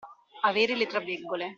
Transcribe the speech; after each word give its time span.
Avere 0.49 0.75
le 0.75 0.87
traveggole. 0.87 1.49